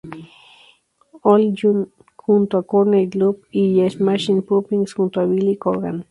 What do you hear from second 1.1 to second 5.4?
Hole, junto a Courtney Love, y Smashing Pumpkins, junto a